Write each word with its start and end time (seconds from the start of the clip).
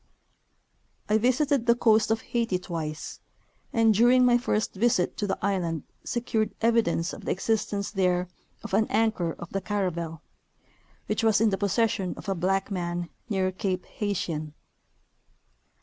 I 1.09 1.19
visited 1.19 1.67
the 1.67 1.75
coast 1.75 2.09
of 2.09 2.21
Haiti 2.21 2.57
twice, 2.57 3.19
and 3.71 3.93
during 3.93 4.25
my 4.25 4.35
first 4.35 4.73
visit 4.73 5.15
to 5.17 5.27
the 5.27 5.37
island 5.45 5.83
secured 6.03 6.55
evidence 6.59 7.13
of 7.13 7.25
the 7.25 7.31
existence 7.31 7.91
there 7.91 8.27
of 8.63 8.73
an 8.73 8.87
anchor 8.89 9.33
of 9.33 9.51
the 9.51 9.61
caravel, 9.61 10.23
which 11.05 11.23
was 11.23 11.39
in 11.39 11.51
the 11.51 11.57
possession 11.59 12.15
of 12.17 12.27
a 12.27 12.33
blacic 12.33 12.71
man 12.71 13.09
near 13.29 13.51
cape 13.51 13.85
Haitien. 13.85 14.55